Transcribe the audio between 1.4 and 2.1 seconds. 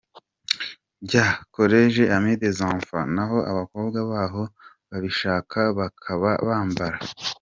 Collège